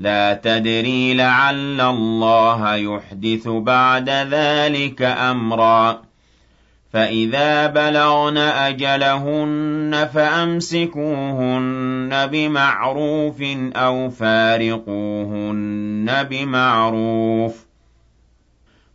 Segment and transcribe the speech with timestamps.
[0.00, 6.02] لا تدري لعل الله يحدث بعد ذلك أمرا.
[6.92, 13.42] فإذا بلغن أجلهن فأمسكوهن بمعروف
[13.76, 17.54] أو فارقوهن بمعروف.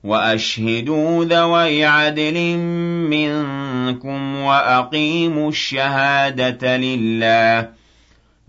[0.03, 2.57] وأشهدوا ذوي عدل
[3.09, 7.74] منكم وأقيموا الشهادة لله.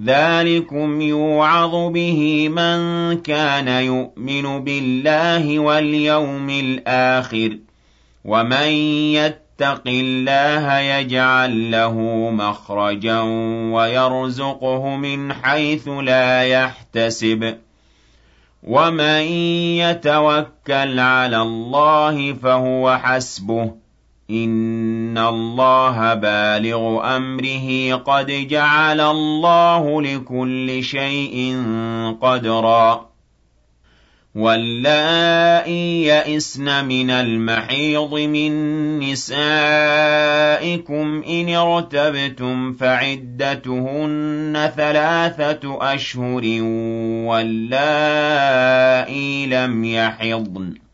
[0.04, 2.78] ذلكم يوعظ به من
[3.20, 7.58] كان يؤمن بالله واليوم الآخر
[8.24, 8.68] ومن
[9.16, 13.20] يتق الله يجعل له مخرجا
[13.72, 17.56] ويرزقه من حيث لا يحتسب
[18.62, 19.22] ومن
[19.80, 23.85] يتوكل على الله فهو حسبه
[24.30, 31.62] إِنَّ اللَّهَ بَالِغُ أَمْرِهِ قَدْ جَعَلَ اللَّهُ لِكُلِّ شَيْءٍ
[32.20, 33.06] قَدْرًا
[34.34, 38.52] وَاللَّائِي يَئِسْنَ مِنَ الْمَحِيضِ مِن
[38.98, 39.36] نِّسَائِكُمْ
[41.28, 46.42] إِنِ ارْتَبْتُمْ فَعِدَّتُهُنَّ ثَلَاثَةُ أَشْهُرٍ
[47.30, 48.66] وَاللَّائِي
[49.46, 50.85] لَمْ يَحِضْنَ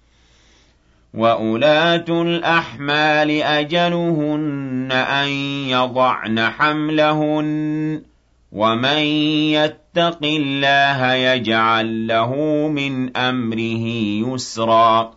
[1.14, 5.28] وَأُولَاتُ الْأَحْمَالِ أَجَلُهُنَّ أَن
[5.68, 8.06] يَضَعْنَ حَمْلَهُنَّ ۚ
[8.52, 8.98] وَمَن
[9.52, 12.34] يَتَّقِ اللَّهَ يَجْعَل لَّهُ
[12.68, 13.84] مِنْ أَمْرِهِ
[14.28, 15.11] يُسْرًا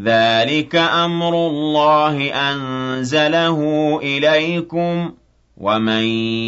[0.00, 3.60] ذَٰلِكَ أَمْرُ اللَّهِ أَنزَلَهُ
[4.02, 5.12] إِلَيْكُمْ ۚ
[5.56, 6.02] وَمَن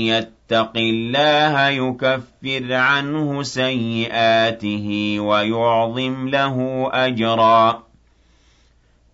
[0.08, 7.85] يَتَّقِ اللَّهَ يُكَفِّرْ عَنْهُ سَيِّئَاتِهِ وَيُعْظِمْ لَهُ أَجْرًا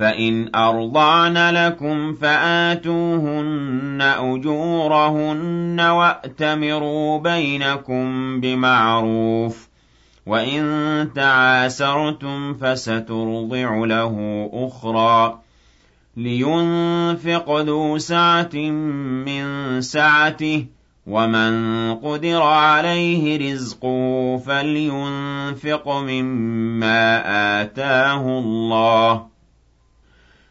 [0.00, 8.04] فَإِنْ أَرْضَعْنَ لَكُمْ فَآتُوهُنَّ أُجُورَهُنَّ وَأْتَمِرُوا بَيْنَكُم
[8.40, 9.68] بِمَعْرُوفٍ ۖ
[10.26, 10.62] وَإِن
[11.14, 14.14] تَعَاسَرْتُمْ فَسَتُرْضِعُ لَهُ
[14.52, 15.38] أُخْرَىٰ
[16.16, 18.56] لِيُنفِقْ ذُو سَعَةٍ
[19.26, 19.44] مِّن
[19.80, 20.64] سَعَتِهِ ۖ
[21.06, 21.54] وَمَن
[21.94, 27.22] قُدِرَ عَلَيْهِ رِزْقُهُ فَلْيُنفِقْ مِمَّا
[27.62, 29.30] آتَاهُ اللَّهُ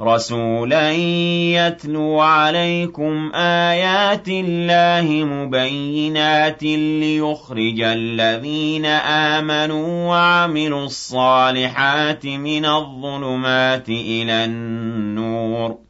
[0.00, 0.92] رَّسُولًا
[1.52, 15.89] يَتْلُو عَلَيْكُمْ آيَاتِ اللَّهِ مُبَيِّنَاتٍ لِّيُخْرِجَ الَّذِينَ آمَنُوا وَعَمِلُوا الصَّالِحَاتِ مِنَ الظُّلُمَاتِ إِلَى النُّورِ.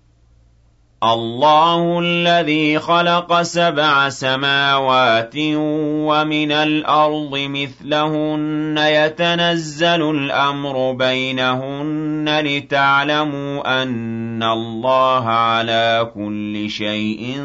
[1.03, 16.11] الله الذي خلق سبع سماوات ومن الأرض مثلهن يتنزل الأمر بينهن لتعلموا أن الله على
[16.15, 17.41] كل شيء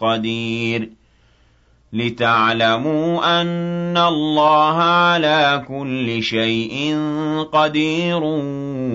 [0.00, 0.97] قدير.
[1.92, 6.96] لِتَعْلَمُوا أَنَّ اللَّهَ عَلَىٰ كُلِّ شَيْءٍ
[7.52, 8.22] قَدِيرٌ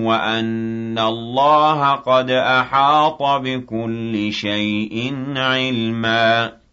[0.06, 6.63] وَأَنَّ اللَّهَ قَدْ أَحَاطَ بِكُلِّ شَيْءٍ عِلْمًا.